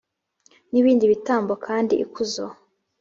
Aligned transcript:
N 0.71 0.73
ibindi 0.81 1.05
bitambo 1.11 1.53
kandi 1.65 1.93
ikuzo 2.05 2.45